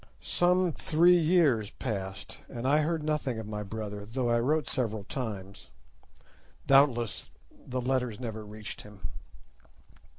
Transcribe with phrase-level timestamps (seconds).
[0.23, 5.03] Some three years passed, and I heard nothing of my brother, though I wrote several
[5.03, 5.69] times.
[6.65, 7.29] Doubtless
[7.67, 9.01] the letters never reached him.